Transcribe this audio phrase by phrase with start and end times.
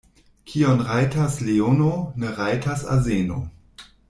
[0.51, 1.91] Kion rajtas leono,
[2.25, 3.41] ne rajtas azeno.